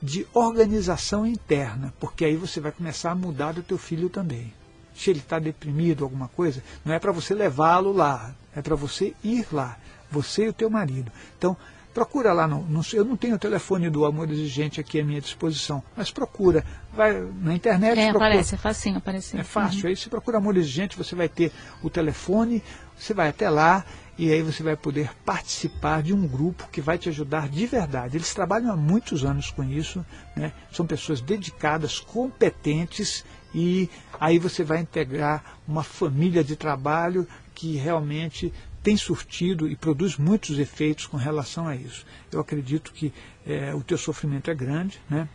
de 0.00 0.26
organização 0.34 1.26
interna, 1.26 1.92
porque 1.98 2.24
aí 2.24 2.36
você 2.36 2.60
vai 2.60 2.70
começar 2.70 3.10
a 3.10 3.14
mudar 3.14 3.52
do 3.52 3.62
teu 3.62 3.78
filho 3.78 4.08
também. 4.08 4.52
Se 4.94 5.10
ele 5.10 5.18
está 5.18 5.38
deprimido, 5.38 6.04
alguma 6.04 6.28
coisa, 6.28 6.62
não 6.84 6.94
é 6.94 6.98
para 6.98 7.12
você 7.12 7.34
levá-lo 7.34 7.92
lá, 7.92 8.34
é 8.54 8.62
para 8.62 8.76
você 8.76 9.14
ir 9.24 9.46
lá, 9.52 9.76
você 10.10 10.44
e 10.44 10.48
o 10.48 10.52
teu 10.52 10.70
marido. 10.70 11.10
Então, 11.36 11.56
Procura 11.96 12.30
lá, 12.34 12.46
no, 12.46 12.60
no, 12.64 12.82
eu 12.92 13.06
não 13.06 13.16
tenho 13.16 13.36
o 13.36 13.38
telefone 13.38 13.88
do 13.88 14.04
Amor 14.04 14.30
Exigente 14.30 14.78
aqui 14.78 15.00
à 15.00 15.02
minha 15.02 15.18
disposição, 15.18 15.82
mas 15.96 16.10
procura, 16.10 16.62
vai 16.92 17.18
na 17.40 17.54
internet. 17.54 17.98
É, 17.98 18.10
procura, 18.10 18.26
aparece, 18.26 18.54
é 18.54 18.58
facinho 18.58 18.98
aparecer. 18.98 19.40
É 19.40 19.42
fácil, 19.42 19.84
uhum. 19.84 19.88
aí 19.88 19.96
você 19.96 20.10
procura 20.10 20.36
Amor 20.36 20.58
Exigente, 20.58 20.94
você 20.94 21.14
vai 21.14 21.26
ter 21.26 21.50
o 21.82 21.88
telefone, 21.88 22.62
você 22.98 23.14
vai 23.14 23.28
até 23.28 23.48
lá 23.48 23.82
e 24.18 24.30
aí 24.30 24.42
você 24.42 24.62
vai 24.62 24.76
poder 24.76 25.08
participar 25.24 26.02
de 26.02 26.12
um 26.12 26.28
grupo 26.28 26.68
que 26.70 26.82
vai 26.82 26.98
te 26.98 27.08
ajudar 27.08 27.48
de 27.48 27.64
verdade. 27.64 28.18
Eles 28.18 28.34
trabalham 28.34 28.70
há 28.70 28.76
muitos 28.76 29.24
anos 29.24 29.50
com 29.50 29.64
isso, 29.64 30.04
né? 30.36 30.52
são 30.70 30.86
pessoas 30.86 31.22
dedicadas, 31.22 31.98
competentes 31.98 33.24
e 33.54 33.88
aí 34.20 34.38
você 34.38 34.62
vai 34.62 34.80
integrar 34.80 35.42
uma 35.66 35.82
família 35.82 36.44
de 36.44 36.56
trabalho 36.56 37.26
que 37.54 37.76
realmente 37.76 38.52
tem 38.86 38.96
surtido 38.96 39.66
e 39.66 39.74
produz 39.74 40.16
muitos 40.16 40.60
efeitos 40.60 41.06
com 41.06 41.16
relação 41.16 41.66
a 41.66 41.74
isso. 41.74 42.06
Eu 42.30 42.38
acredito 42.38 42.92
que 42.92 43.12
é, 43.44 43.74
o 43.74 43.82
teu 43.82 43.98
sofrimento 43.98 44.48
é 44.48 44.54
grande, 44.54 45.00
né? 45.10 45.28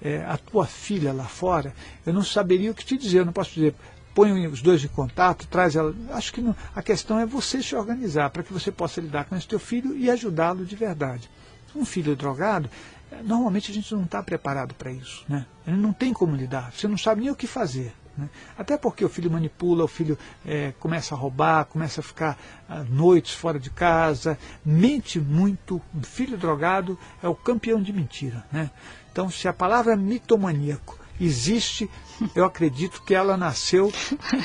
É, 0.00 0.24
a 0.24 0.38
tua 0.38 0.66
filha 0.66 1.12
lá 1.12 1.24
fora, 1.24 1.74
eu 2.06 2.12
não 2.12 2.22
saberia 2.22 2.70
o 2.70 2.74
que 2.74 2.84
te 2.84 2.96
dizer, 2.96 3.18
eu 3.18 3.24
não 3.24 3.32
posso 3.32 3.54
dizer, 3.54 3.74
põe 4.14 4.46
os 4.46 4.62
dois 4.62 4.84
em 4.84 4.88
contato, 4.88 5.48
traz 5.48 5.74
ela. 5.74 5.92
Acho 6.10 6.32
que 6.32 6.40
não, 6.40 6.54
a 6.76 6.80
questão 6.80 7.18
é 7.18 7.26
você 7.26 7.60
se 7.60 7.74
organizar 7.74 8.30
para 8.30 8.44
que 8.44 8.52
você 8.52 8.70
possa 8.70 9.00
lidar 9.00 9.24
com 9.24 9.34
esse 9.34 9.48
teu 9.48 9.58
filho 9.58 9.96
e 9.96 10.08
ajudá-lo 10.08 10.64
de 10.64 10.76
verdade. 10.76 11.28
Um 11.74 11.84
filho 11.84 12.14
drogado, 12.14 12.70
é, 13.10 13.20
normalmente 13.20 13.72
a 13.72 13.74
gente 13.74 13.92
não 13.92 14.04
está 14.04 14.22
preparado 14.22 14.74
para 14.74 14.92
isso, 14.92 15.24
né? 15.28 15.44
Ele 15.66 15.76
não 15.76 15.92
tem 15.92 16.12
como 16.12 16.36
lidar, 16.36 16.72
você 16.72 16.86
não 16.86 16.96
sabe 16.96 17.22
nem 17.22 17.30
o 17.32 17.36
que 17.36 17.48
fazer. 17.48 17.92
Né? 18.16 18.28
Até 18.56 18.76
porque 18.76 19.04
o 19.04 19.08
filho 19.08 19.30
manipula, 19.30 19.84
o 19.84 19.88
filho 19.88 20.18
é, 20.44 20.72
começa 20.78 21.14
a 21.14 21.18
roubar, 21.18 21.64
começa 21.66 22.00
a 22.00 22.04
ficar 22.04 22.38
ah, 22.68 22.84
noites 22.88 23.34
fora 23.34 23.58
de 23.58 23.70
casa, 23.70 24.38
mente 24.64 25.18
muito. 25.20 25.80
O 25.94 26.02
filho 26.02 26.36
drogado 26.36 26.98
é 27.22 27.28
o 27.28 27.34
campeão 27.34 27.80
de 27.80 27.92
mentira. 27.92 28.44
Né? 28.52 28.70
Então, 29.10 29.30
se 29.30 29.48
a 29.48 29.52
palavra 29.52 29.96
mitomaníaco 29.96 30.98
existe, 31.20 31.88
eu 32.34 32.44
acredito 32.44 33.02
que 33.02 33.14
ela 33.14 33.36
nasceu 33.36 33.92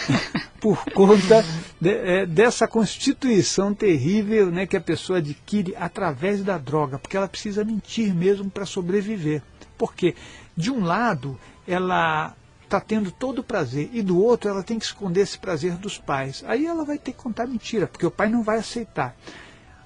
por 0.59 0.83
conta 0.93 1.43
de, 1.79 1.89
é, 1.89 2.25
dessa 2.25 2.67
constituição 2.67 3.73
terrível 3.73 4.51
né, 4.51 4.65
que 4.65 4.77
a 4.77 4.81
pessoa 4.81 5.19
adquire 5.19 5.75
através 5.77 6.43
da 6.43 6.57
droga, 6.57 6.99
porque 6.99 7.17
ela 7.17 7.27
precisa 7.27 7.63
mentir 7.63 8.13
mesmo 8.13 8.49
para 8.49 8.65
sobreviver. 8.65 9.41
Porque, 9.77 10.15
de 10.55 10.71
um 10.71 10.83
lado, 10.83 11.39
ela 11.67 12.35
está 12.67 12.79
tendo 12.81 13.11
todo 13.11 13.39
o 13.39 13.43
prazer, 13.43 13.89
e 13.93 14.01
do 14.01 14.21
outro 14.21 14.49
ela 14.49 14.61
tem 14.61 14.77
que 14.77 14.85
esconder 14.85 15.21
esse 15.21 15.39
prazer 15.39 15.75
dos 15.75 15.97
pais. 15.97 16.43
Aí 16.45 16.65
ela 16.65 16.83
vai 16.83 16.97
ter 16.97 17.13
que 17.13 17.17
contar 17.17 17.47
mentira, 17.47 17.87
porque 17.87 18.05
o 18.05 18.11
pai 18.11 18.29
não 18.29 18.43
vai 18.43 18.59
aceitar. 18.59 19.15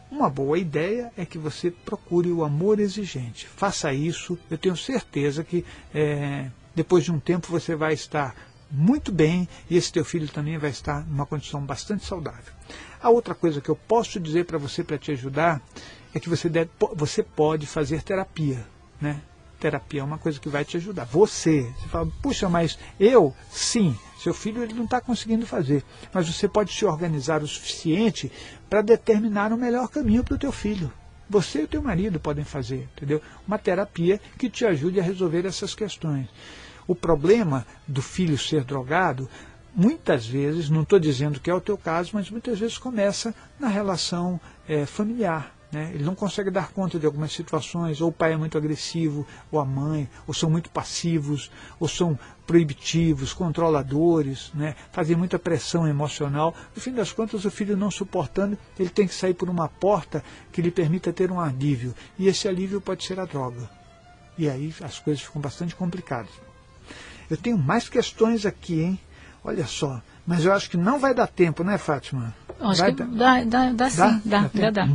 Uma 0.10 0.30
boa 0.30 0.58
ideia 0.58 1.12
é 1.16 1.26
que 1.26 1.38
você 1.38 1.72
procure 1.72 2.30
o 2.32 2.44
amor 2.44 2.80
exigente. 2.80 3.48
Faça 3.48 3.94
isso, 3.94 4.38
eu 4.50 4.58
tenho 4.58 4.76
certeza 4.76 5.44
que 5.44 5.64
é, 5.94 6.50
depois 6.76 7.06
de 7.06 7.12
um 7.12 7.20
tempo 7.20 7.48
você 7.50 7.76
vai 7.76 7.94
estar 7.94 8.36
muito 8.70 9.12
bem 9.12 9.48
e 9.70 9.78
esse 9.78 9.92
teu 9.92 10.04
filho 10.04 10.28
também 10.28 10.58
vai 10.58 10.70
estar 10.70 11.06
numa 11.08 11.26
condição 11.26 11.62
bastante 11.62 12.06
saudável. 12.06 12.54
A 13.02 13.10
outra 13.10 13.34
coisa 13.34 13.62
que 13.62 13.70
eu 13.70 13.76
posso 13.76 14.20
dizer 14.20 14.46
para 14.46 14.58
você 14.58 14.84
para 14.84 14.98
te 14.98 15.12
ajudar 15.12 15.62
é 16.14 16.20
que 16.20 16.30
você, 16.30 16.50
deve, 16.50 16.70
você 16.96 17.24
pode 17.24 17.66
fazer 17.66 18.02
terapia. 18.04 18.66
Né? 19.00 19.22
Terapia 19.62 20.02
é 20.02 20.04
uma 20.04 20.18
coisa 20.18 20.40
que 20.40 20.50
vai 20.50 20.66
te 20.66 20.76
ajudar. 20.78 21.06
Você, 21.06 21.62
você 21.78 21.88
fala, 21.88 22.12
puxa, 22.22 22.50
mas 22.50 22.80
eu, 23.00 23.34
sim, 23.52 23.96
seu 24.18 24.34
filho 24.34 24.64
ele 24.64 24.74
não 24.74 24.86
está 24.86 25.00
conseguindo 25.00 25.46
fazer. 25.46 25.84
Mas 26.12 26.28
você 26.28 26.48
pode 26.48 26.74
se 26.74 26.84
organizar 26.84 27.44
o 27.44 27.48
suficiente 27.48 28.32
para 28.68 28.82
determinar 28.82 29.54
o 29.54 29.58
melhor 29.58 29.88
caminho 29.88 30.24
para 30.24 30.36
o 30.36 30.40
teu 30.40 30.52
filho. 30.52 30.92
Você 31.30 31.62
e 31.62 31.64
o 31.64 31.68
teu 31.68 31.82
marido 31.82 32.20
podem 32.20 32.44
fazer, 32.44 32.90
entendeu? 32.96 33.22
Uma 33.48 33.58
terapia 33.58 34.20
que 34.38 34.50
te 34.50 34.66
ajude 34.66 35.00
a 35.00 35.04
resolver 35.04 35.46
essas 35.46 35.76
questões. 35.76 36.28
O 36.88 36.96
problema 36.96 37.66
do 37.88 38.02
filho 38.02 38.38
ser 38.38 38.66
drogado, 38.66 39.30
muitas 39.74 40.26
vezes, 40.26 40.70
não 40.70 40.82
estou 40.82 41.00
dizendo 41.00 41.40
que 41.40 41.50
é 41.50 41.54
o 41.54 41.62
teu 41.62 41.78
caso, 41.78 42.12
mas 42.14 42.30
muitas 42.30 42.60
vezes 42.60 42.78
começa 42.78 43.34
na 43.60 43.70
relação 43.70 44.42
é, 44.68 44.86
familiar 44.86 45.61
né? 45.72 45.92
Ele 45.94 46.04
não 46.04 46.14
consegue 46.14 46.52
dar 46.52 46.72
conta 46.72 47.00
de 47.00 47.06
algumas 47.06 47.32
situações, 47.32 48.02
ou 48.02 48.10
o 48.10 48.14
pai 48.14 48.34
é 48.34 48.38
muito 48.38 48.58
agressivo, 48.58 49.26
ou 49.52 49.60
a 49.60 49.66
mãe, 49.66 50.10
ou 50.28 50.34
são 50.34 50.50
muito 50.50 50.70
passivos, 50.70 51.50
ou 51.80 51.88
são 51.88 52.20
proibitivos, 52.46 53.34
controladores, 53.34 54.52
né? 54.54 54.76
fazem 54.92 55.16
muita 55.16 55.40
pressão 55.40 55.88
emocional. 55.88 56.54
No 56.76 56.82
fim 56.82 56.92
das 56.92 57.14
contas, 57.14 57.46
o 57.46 57.52
filho 57.52 57.78
não 57.78 57.90
suportando, 57.90 58.58
ele 58.78 58.90
tem 58.90 59.08
que 59.08 59.14
sair 59.14 59.34
por 59.34 59.50
uma 59.50 59.70
porta 59.70 60.24
que 60.52 60.62
lhe 60.62 60.72
permita 60.72 61.14
ter 61.14 61.32
um 61.32 61.40
alívio. 61.40 61.96
E 62.20 62.28
esse 62.28 62.48
alívio 62.48 62.82
pode 62.82 63.06
ser 63.06 63.20
a 63.20 63.26
droga. 63.26 63.70
E 64.38 64.50
aí 64.50 64.74
as 64.82 65.00
coisas 65.00 65.24
ficam 65.24 65.42
bastante 65.42 65.76
complicadas. 65.76 66.32
Eu 67.30 67.38
tenho 67.38 67.58
mais 67.58 67.88
questões 67.88 68.46
aqui, 68.46 68.82
hein? 68.82 69.00
Olha 69.44 69.66
só. 69.66 70.02
Mas 70.28 70.44
eu 70.46 70.54
acho 70.54 70.70
que 70.70 70.78
não 70.78 71.00
vai 71.00 71.14
dar 71.14 71.28
tempo, 71.28 71.64
né, 71.64 71.78
Fátima? 71.78 72.36
Acho 72.60 72.82
vai 72.82 72.94
que 72.94 73.04
dá, 73.04 73.44
dá, 73.44 73.72
dá, 73.72 73.90
sim, 73.90 74.22
dá, 74.26 74.50
dá, 74.54 74.70
dá. 74.70 74.70
dá. 74.72 74.88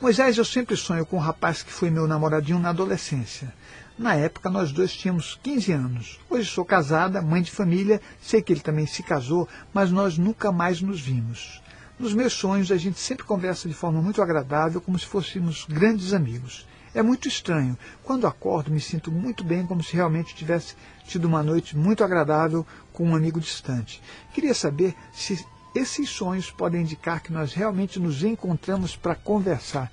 Moisés, 0.00 0.36
eu 0.36 0.44
sempre 0.44 0.76
sonho 0.76 1.06
com 1.06 1.16
um 1.16 1.20
rapaz 1.20 1.62
que 1.62 1.72
foi 1.72 1.88
meu 1.88 2.06
namoradinho 2.06 2.58
na 2.58 2.70
adolescência. 2.70 3.54
Na 3.96 4.14
época, 4.14 4.50
nós 4.50 4.72
dois 4.72 4.92
tínhamos 4.92 5.38
15 5.42 5.72
anos. 5.72 6.20
Hoje 6.28 6.50
sou 6.50 6.64
casada, 6.64 7.22
mãe 7.22 7.40
de 7.40 7.50
família, 7.50 8.00
sei 8.20 8.42
que 8.42 8.52
ele 8.52 8.60
também 8.60 8.86
se 8.86 9.02
casou, 9.04 9.48
mas 9.72 9.92
nós 9.92 10.18
nunca 10.18 10.50
mais 10.50 10.80
nos 10.82 11.00
vimos. 11.00 11.62
Nos 11.98 12.12
meus 12.12 12.32
sonhos, 12.32 12.72
a 12.72 12.76
gente 12.76 12.98
sempre 12.98 13.24
conversa 13.24 13.68
de 13.68 13.74
forma 13.74 14.02
muito 14.02 14.20
agradável, 14.20 14.80
como 14.80 14.98
se 14.98 15.06
fôssemos 15.06 15.64
grandes 15.68 16.12
amigos. 16.12 16.66
É 16.92 17.02
muito 17.02 17.28
estranho. 17.28 17.78
Quando 18.02 18.26
acordo, 18.26 18.72
me 18.72 18.80
sinto 18.80 19.12
muito 19.12 19.44
bem, 19.44 19.64
como 19.64 19.82
se 19.82 19.94
realmente 19.94 20.34
tivesse 20.34 20.74
tido 21.06 21.26
uma 21.26 21.42
noite 21.42 21.76
muito 21.76 22.02
agradável 22.02 22.66
com 22.92 23.08
um 23.08 23.14
amigo 23.16 23.40
distante. 23.40 24.02
Queria 24.32 24.54
saber 24.54 24.94
se 25.12 25.44
esses 25.74 26.08
sonhos 26.08 26.50
podem 26.50 26.82
indicar 26.82 27.20
que 27.20 27.32
nós 27.32 27.52
realmente 27.52 27.98
nos 27.98 28.22
encontramos 28.22 28.94
para 28.94 29.14
conversar. 29.14 29.90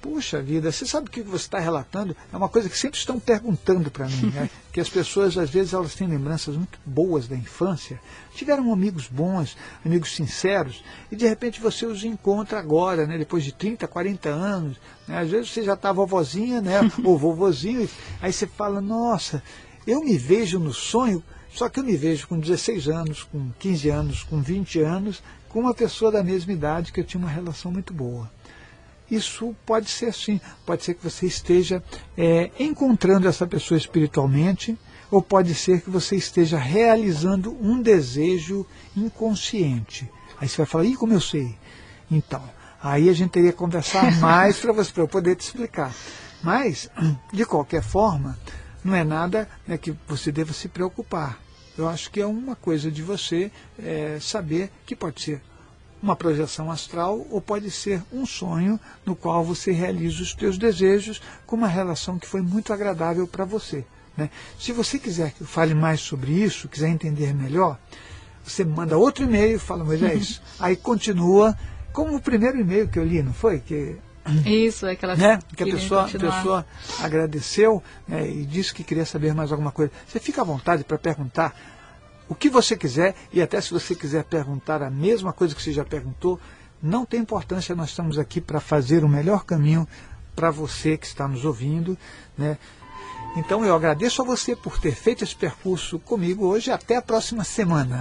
Puxa 0.00 0.42
vida, 0.42 0.72
você 0.72 0.84
sabe 0.84 1.06
o 1.06 1.10
que 1.10 1.22
você 1.22 1.44
está 1.44 1.60
relatando? 1.60 2.16
É 2.32 2.36
uma 2.36 2.48
coisa 2.48 2.68
que 2.68 2.76
sempre 2.76 2.98
estão 2.98 3.20
perguntando 3.20 3.88
para 3.88 4.08
mim, 4.08 4.32
né? 4.34 4.50
que 4.72 4.80
as 4.80 4.88
pessoas, 4.88 5.38
às 5.38 5.48
vezes, 5.48 5.72
elas 5.72 5.94
têm 5.94 6.08
lembranças 6.08 6.56
muito 6.56 6.76
boas 6.84 7.28
da 7.28 7.36
infância, 7.36 8.00
tiveram 8.34 8.72
amigos 8.72 9.06
bons, 9.06 9.56
amigos 9.86 10.16
sinceros, 10.16 10.82
e 11.08 11.14
de 11.14 11.28
repente 11.28 11.60
você 11.60 11.86
os 11.86 12.02
encontra 12.02 12.58
agora, 12.58 13.06
né? 13.06 13.16
depois 13.16 13.44
de 13.44 13.52
30, 13.52 13.86
40 13.86 14.28
anos. 14.28 14.76
Né? 15.06 15.20
Às 15.20 15.30
vezes 15.30 15.52
você 15.52 15.62
já 15.62 15.74
está 15.74 15.92
vovozinha, 15.92 16.60
né? 16.60 16.80
ou 17.04 17.16
vovozinho, 17.16 17.88
aí 18.20 18.32
você 18.32 18.48
fala, 18.48 18.80
nossa, 18.80 19.40
eu 19.86 20.02
me 20.02 20.18
vejo 20.18 20.58
no 20.58 20.72
sonho 20.72 21.22
só 21.52 21.68
que 21.68 21.78
eu 21.78 21.84
me 21.84 21.96
vejo 21.96 22.26
com 22.26 22.38
16 22.38 22.88
anos, 22.88 23.24
com 23.24 23.50
15 23.58 23.88
anos, 23.90 24.22
com 24.22 24.40
20 24.40 24.80
anos, 24.80 25.22
com 25.48 25.60
uma 25.60 25.74
pessoa 25.74 26.10
da 26.10 26.24
mesma 26.24 26.52
idade 26.52 26.92
que 26.92 27.00
eu 27.00 27.04
tinha 27.04 27.22
uma 27.22 27.30
relação 27.30 27.70
muito 27.70 27.92
boa. 27.92 28.30
Isso 29.10 29.54
pode 29.66 29.90
ser 29.90 30.06
assim, 30.06 30.40
pode 30.64 30.82
ser 30.82 30.94
que 30.94 31.04
você 31.04 31.26
esteja 31.26 31.82
é, 32.16 32.50
encontrando 32.58 33.28
essa 33.28 33.46
pessoa 33.46 33.76
espiritualmente, 33.76 34.78
ou 35.10 35.20
pode 35.20 35.54
ser 35.54 35.82
que 35.82 35.90
você 35.90 36.16
esteja 36.16 36.56
realizando 36.56 37.54
um 37.60 37.82
desejo 37.82 38.66
inconsciente. 38.96 40.10
Aí 40.40 40.48
você 40.48 40.56
vai 40.56 40.66
falar, 40.66 40.84
e 40.86 40.96
como 40.96 41.12
eu 41.12 41.20
sei? 41.20 41.54
Então, 42.10 42.42
aí 42.82 43.10
a 43.10 43.12
gente 43.12 43.30
teria 43.30 43.52
que 43.52 43.58
conversar 43.58 44.10
mais 44.18 44.58
para 44.58 44.72
você, 44.72 44.90
para 44.90 45.02
eu 45.02 45.08
poder 45.08 45.36
te 45.36 45.40
explicar. 45.40 45.94
Mas, 46.42 46.88
de 47.30 47.44
qualquer 47.44 47.82
forma, 47.82 48.38
não 48.84 48.94
é 48.94 49.04
nada 49.04 49.48
né, 49.66 49.78
que 49.78 49.94
você 50.06 50.32
deva 50.32 50.52
se 50.52 50.68
preocupar. 50.68 51.38
Eu 51.76 51.88
acho 51.88 52.10
que 52.10 52.20
é 52.20 52.26
uma 52.26 52.54
coisa 52.54 52.90
de 52.90 53.02
você 53.02 53.50
é, 53.78 54.18
saber 54.20 54.70
que 54.84 54.94
pode 54.94 55.22
ser 55.22 55.40
uma 56.02 56.16
projeção 56.16 56.70
astral 56.70 57.24
ou 57.30 57.40
pode 57.40 57.70
ser 57.70 58.02
um 58.12 58.26
sonho 58.26 58.78
no 59.06 59.14
qual 59.14 59.44
você 59.44 59.70
realiza 59.70 60.22
os 60.22 60.34
teus 60.34 60.58
desejos 60.58 61.22
com 61.46 61.54
uma 61.56 61.68
relação 61.68 62.18
que 62.18 62.26
foi 62.26 62.42
muito 62.42 62.72
agradável 62.72 63.26
para 63.26 63.44
você. 63.44 63.84
Né? 64.16 64.28
Se 64.58 64.72
você 64.72 64.98
quiser 64.98 65.32
que 65.32 65.42
eu 65.42 65.46
fale 65.46 65.74
mais 65.74 66.00
sobre 66.00 66.32
isso, 66.32 66.68
quiser 66.68 66.88
entender 66.88 67.32
melhor, 67.32 67.78
você 68.44 68.64
manda 68.64 68.98
outro 68.98 69.24
e-mail, 69.24 69.58
fala, 69.60 69.84
Moisés, 69.84 70.42
aí 70.58 70.74
continua, 70.74 71.56
como 71.92 72.16
o 72.16 72.20
primeiro 72.20 72.58
e-mail 72.58 72.88
que 72.88 72.98
eu 72.98 73.04
li, 73.04 73.22
não 73.22 73.32
foi? 73.32 73.60
Que 73.60 73.96
isso, 74.46 74.86
é 74.86 74.92
aquela 74.92 75.16
né? 75.16 75.38
que 75.56 75.62
a 75.62 75.66
pessoa, 75.66 76.02
a 76.06 76.08
pessoa 76.08 76.66
agradeceu 77.00 77.82
né, 78.06 78.28
e 78.28 78.44
disse 78.44 78.72
que 78.72 78.84
queria 78.84 79.04
saber 79.04 79.34
mais 79.34 79.50
alguma 79.50 79.72
coisa. 79.72 79.90
Você 80.06 80.20
fica 80.20 80.42
à 80.42 80.44
vontade 80.44 80.84
para 80.84 80.96
perguntar 80.96 81.54
o 82.28 82.34
que 82.34 82.48
você 82.48 82.76
quiser 82.76 83.14
e 83.32 83.42
até 83.42 83.60
se 83.60 83.72
você 83.72 83.94
quiser 83.94 84.24
perguntar 84.24 84.82
a 84.82 84.90
mesma 84.90 85.32
coisa 85.32 85.54
que 85.54 85.62
você 85.62 85.72
já 85.72 85.84
perguntou, 85.84 86.40
não 86.82 87.04
tem 87.04 87.20
importância, 87.20 87.74
nós 87.74 87.90
estamos 87.90 88.18
aqui 88.18 88.40
para 88.40 88.60
fazer 88.60 89.04
o 89.04 89.08
melhor 89.08 89.44
caminho 89.44 89.86
para 90.34 90.50
você 90.50 90.96
que 90.96 91.06
está 91.06 91.26
nos 91.26 91.44
ouvindo. 91.44 91.96
Né? 92.36 92.58
Então 93.36 93.64
eu 93.64 93.74
agradeço 93.74 94.22
a 94.22 94.24
você 94.24 94.54
por 94.54 94.78
ter 94.78 94.94
feito 94.94 95.24
esse 95.24 95.34
percurso 95.34 95.98
comigo 95.98 96.46
hoje. 96.46 96.70
Até 96.70 96.96
a 96.96 97.02
próxima 97.02 97.44
semana. 97.44 98.00